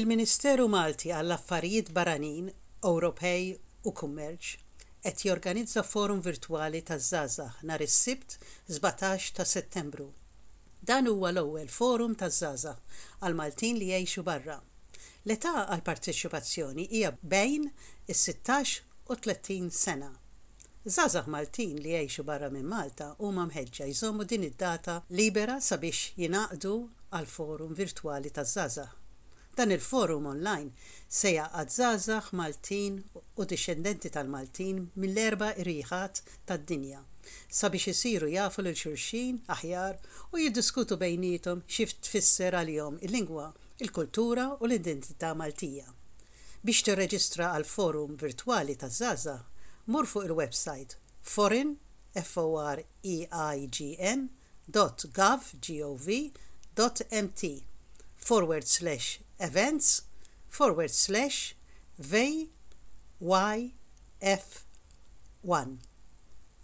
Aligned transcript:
Il-Ministeru 0.00 0.64
Malti 0.72 1.10
għall-Affarijiet 1.12 1.90
Barranin, 1.92 2.46
Ewropej 2.88 3.50
u 3.84 3.90
Kummerċ 3.92 4.52
qed 5.04 5.24
jorganizza 5.26 5.82
forum 5.84 6.22
virtwali 6.24 6.80
taż-żgħażagħ 6.88 7.58
nhar 7.68 7.82
is-Sibt 7.84 8.38
17 8.70 9.34
ta' 9.36 9.44
Settembru. 9.50 10.06
Dan 10.80 11.10
huwa 11.10 11.34
l-ewwel 11.34 11.68
forum 11.74 12.14
taż-żgħażagħ 12.22 13.02
għal 13.20 13.36
Maltin 13.40 13.80
li 13.80 13.90
jgħixu 13.90 14.24
barra. 14.28 14.56
L-età 15.26 15.66
għal 15.66 15.84
parteċipazzjoni 15.90 16.86
hija 16.96 17.10
bejn 17.34 17.66
is-16 18.14 18.78
u 19.10 19.18
30 19.26 19.68
sena. 19.82 20.08
Zazax 20.86 21.28
Maltin 21.34 21.76
li 21.82 21.92
jgħixu 21.98 22.24
barra 22.30 22.48
minn 22.54 22.70
Malta 22.72 23.10
huma 23.18 23.44
mħeġġa 23.50 23.90
jżommu 23.92 24.24
din 24.24 24.48
id-data 24.48 25.02
libera 25.20 25.60
sabiex 25.60 26.14
jinaqdu 26.16 26.78
għal 27.10 27.30
forum 27.36 27.76
virtwali 27.76 28.32
taż-żazax. 28.32 28.99
Dan 29.60 29.74
il-forum 29.76 30.24
online 30.24 30.70
se 31.04 31.34
jaqgħad 31.34 31.72
żgħażagħ 31.74 32.28
Maltin 32.38 32.94
u 33.12 33.44
dixxendenti 33.44 34.08
tal-Maltin 34.14 34.78
mill-erba 35.02 35.50
irriħat 35.60 36.22
tad-dinja 36.48 37.02
sabiex 37.58 37.90
isiru 37.92 38.30
jafu 38.32 38.64
lil 38.64 38.78
xulxin 38.82 39.42
aħjar 39.56 39.98
u 40.32 40.40
jiddiskutu 40.40 40.96
bejnietom 41.02 41.60
xi 41.68 41.90
tfisser 41.92 42.56
għalihom 42.56 42.96
il-lingwa, 43.04 43.50
il-kultura 43.84 44.48
u 44.56 44.64
l-identità 44.64 45.34
Maltija. 45.36 45.92
Biex 46.64 46.88
tirreġistra 46.88 47.52
għal 47.52 47.68
forum 47.68 48.16
virtwali 48.16 48.80
taż-Zaza, 48.80 49.38
mur 49.92 50.08
fuq 50.08 50.24
il-website 50.30 50.96
foreign 51.20 51.76
f 52.16 52.36
o 52.40 52.48
r 52.64 52.80
e 53.04 53.18
i 53.28 53.68
g 53.68 53.92
dot 54.72 55.04
forward 58.20 58.66
slash 58.66 59.20
events 59.40 60.02
forward 60.48 60.90
slash 60.90 61.54
VYF1. 62.00 62.50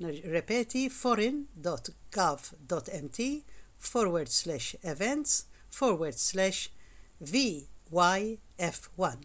Repeti 0.00 0.90
foreign.gov.mt 0.90 3.44
forward 3.78 4.28
slash 4.28 4.76
events 4.82 5.46
forward 5.68 6.18
slash 6.18 6.70
VYF1. 7.22 9.16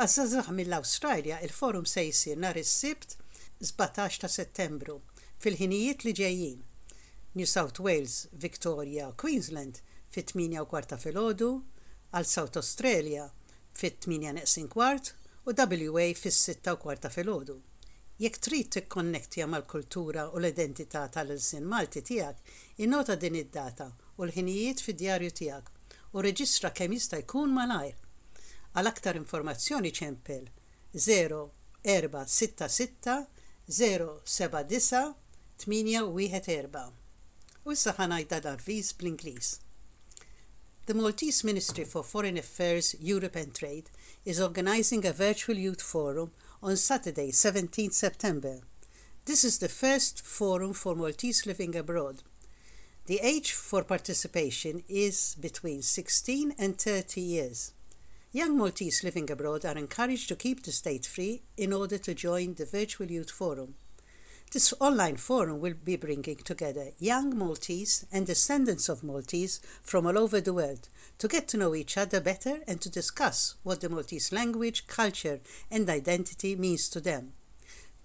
Għazzazax 0.00 0.48
mill-Australia 0.56 1.36
il-forum 1.44 1.84
se 1.84 2.06
jisir 2.06 2.38
nar 2.40 2.56
is-sibt 2.56 3.18
17 3.60 4.22
ta' 4.22 4.30
settembru 4.32 4.94
fil-ħinijiet 5.44 6.06
li 6.06 6.14
ġejjin. 6.16 6.62
New 7.34 7.46
South 7.46 7.78
Wales, 7.84 8.26
Victoria, 8.32 9.10
Queensland 9.20 9.82
fit-8 10.10 10.64
kwarta 10.70 10.96
fil-ħodu, 10.98 11.50
għal 12.10 12.26
South 12.26 12.58
Australia 12.60 13.28
fit-8 13.80 14.34
neqsin 14.38 14.68
kwart 14.68 15.14
u 15.46 15.54
WA 15.54 16.06
fis-6 16.22 16.76
kwarta 16.82 17.10
fil-ħodu. 17.12 17.56
Jekk 18.20 18.42
trid 18.44 18.68
tikkonnektja 18.74 19.46
mal-kultura 19.48 20.26
u 20.34 20.42
l-identità 20.42 21.06
tal-ilsin 21.08 21.64
Malti 21.64 22.02
tiegħek, 22.04 22.36
innota 22.84 23.16
din 23.16 23.40
id-data 23.40 23.88
u 24.18 24.26
l-ħinijiet 24.26 24.84
fid-djarju 24.84 25.32
tiegħek 25.40 26.12
u 26.12 26.26
reġistra 26.26 26.74
kemm 26.76 26.98
jista' 26.98 27.22
jkun 27.24 27.56
malajr 27.56 27.96
Għal 28.70 28.86
aktar 28.86 29.16
informazzjoni 29.18 29.90
ċempel 29.90 30.44
0466 30.94 33.26
079 33.66 35.18
814. 35.64 36.92
U 37.66 37.74
issa 37.74 37.90
ħanajda 37.98 38.38
dar-viż 38.46 38.94
bl-Ingliż. 39.00 39.48
The 40.90 40.96
Maltese 40.96 41.44
Ministry 41.44 41.84
for 41.84 42.02
Foreign 42.02 42.36
Affairs, 42.36 42.96
Europe 42.98 43.36
and 43.36 43.54
Trade 43.54 43.88
is 44.24 44.40
organizing 44.40 45.06
a 45.06 45.12
virtual 45.12 45.54
youth 45.54 45.80
forum 45.80 46.32
on 46.64 46.76
Saturday, 46.76 47.30
17 47.30 47.92
September. 47.92 48.58
This 49.24 49.44
is 49.44 49.60
the 49.60 49.68
first 49.68 50.26
forum 50.26 50.72
for 50.72 50.96
Maltese 50.96 51.46
living 51.46 51.76
abroad. 51.76 52.24
The 53.06 53.20
age 53.22 53.52
for 53.52 53.84
participation 53.84 54.82
is 54.88 55.36
between 55.40 55.82
16 55.82 56.56
and 56.58 56.76
30 56.76 57.20
years. 57.20 57.70
Young 58.32 58.58
Maltese 58.58 59.04
living 59.04 59.30
abroad 59.30 59.64
are 59.64 59.78
encouraged 59.78 60.28
to 60.30 60.34
keep 60.34 60.64
the 60.64 60.72
state 60.72 61.06
free 61.06 61.42
in 61.56 61.72
order 61.72 61.98
to 61.98 62.14
join 62.14 62.54
the 62.54 62.66
Virtual 62.66 63.08
Youth 63.08 63.30
Forum. 63.30 63.76
This 64.52 64.74
online 64.80 65.16
forum 65.16 65.60
will 65.60 65.74
be 65.74 65.94
bringing 65.94 66.38
together 66.38 66.88
young 66.98 67.38
Maltese 67.38 68.04
and 68.10 68.26
descendants 68.26 68.88
of 68.88 69.04
Maltese 69.04 69.60
from 69.80 70.08
all 70.08 70.18
over 70.18 70.40
the 70.40 70.52
world 70.52 70.88
to 71.18 71.28
get 71.28 71.46
to 71.48 71.56
know 71.56 71.72
each 71.72 71.96
other 71.96 72.20
better 72.20 72.58
and 72.66 72.80
to 72.80 72.90
discuss 72.90 73.54
what 73.62 73.80
the 73.80 73.88
Maltese 73.88 74.32
language, 74.32 74.88
culture, 74.88 75.38
and 75.70 75.88
identity 75.88 76.56
means 76.56 76.88
to 76.88 77.00
them. 77.00 77.34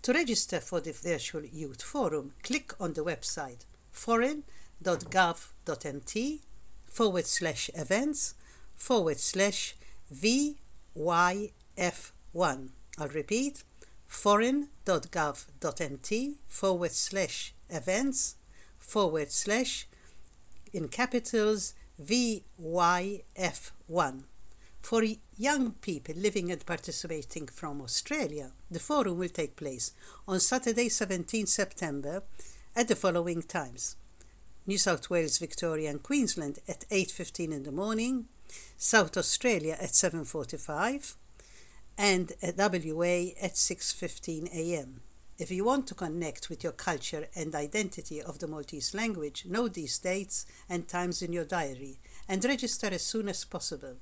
To 0.03 0.13
register 0.13 0.59
for 0.59 0.81
the 0.81 0.91
Virtual 0.91 1.43
Youth 1.43 1.81
Forum, 1.81 2.33
click 2.43 2.79
on 2.79 2.93
the 2.93 3.03
website 3.03 3.65
foreign.gov.mt 3.91 6.41
forward 6.85 7.25
slash 7.25 7.71
events 7.73 8.35
forward 8.75 9.19
slash 9.19 9.75
VYF1. 10.13 10.59
I'll 12.99 13.07
repeat 13.07 13.63
foreign.gov.mt 14.15 16.09
forward 16.47 16.91
slash 16.91 17.53
events 17.69 18.37
forward 18.79 19.31
slash 19.31 19.87
in 20.73 20.87
capitals 20.87 21.75
VYF1. 22.01 23.23
For 24.81 25.03
young 25.37 25.73
people 25.73 26.15
living 26.15 26.51
and 26.51 26.65
participating 26.65 27.47
from 27.47 27.81
Australia, 27.81 28.53
the 28.71 28.79
forum 28.79 29.17
will 29.17 29.29
take 29.29 29.55
place 29.57 29.91
on 30.27 30.39
Saturday, 30.39 30.89
17 30.89 31.45
September 31.45 32.23
at 32.75 32.87
the 32.87 32.95
following 32.95 33.41
times. 33.43 33.95
New 34.65 34.77
South 34.77 35.09
Wales, 35.09 35.37
Victoria 35.37 35.89
and 35.91 36.01
Queensland 36.01 36.59
at 36.67 36.89
8.15 36.89 37.51
in 37.51 37.63
the 37.63 37.71
morning, 37.71 38.27
South 38.77 39.17
Australia 39.17 39.77
at 39.79 39.91
7.45 39.91 41.15
and 41.97 42.33
at 42.41 42.57
WA 42.57 43.31
at 43.41 43.53
6.15 43.53 44.53
a.m. 44.53 45.01
If 45.37 45.51
you 45.51 45.65
want 45.65 45.87
to 45.87 45.95
connect 45.95 46.49
with 46.49 46.63
your 46.63 46.71
culture 46.71 47.27
and 47.35 47.53
identity 47.53 48.21
of 48.21 48.39
the 48.39 48.47
Maltese 48.47 48.93
language, 48.93 49.45
know 49.45 49.67
these 49.67 49.97
dates 49.99 50.45
and 50.69 50.87
times 50.87 51.21
in 51.21 51.33
your 51.33 51.43
diary 51.43 51.99
and 52.29 52.43
register 52.45 52.87
as 52.87 53.01
soon 53.01 53.27
as 53.27 53.43
possible. 53.43 53.95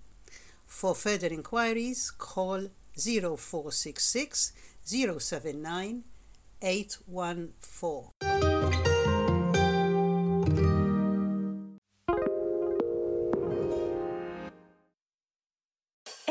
For 0.66 0.94
further 0.94 1.28
inquiries, 1.28 2.12
call 2.12 2.70
0466 2.96 4.54
079 4.86 6.04
814. 6.62 8.33